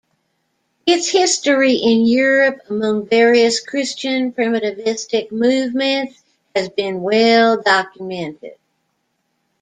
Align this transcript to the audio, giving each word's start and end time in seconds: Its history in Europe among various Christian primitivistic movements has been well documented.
Its 0.87 1.07
history 1.09 1.73
in 1.75 2.07
Europe 2.07 2.59
among 2.71 3.05
various 3.05 3.59
Christian 3.59 4.31
primitivistic 4.33 5.31
movements 5.31 6.23
has 6.55 6.69
been 6.69 7.03
well 7.03 7.61
documented. 7.61 8.55